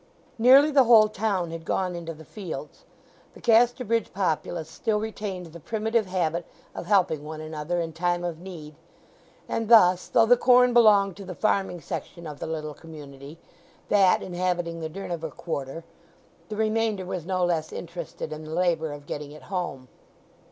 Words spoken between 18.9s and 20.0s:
of getting it home.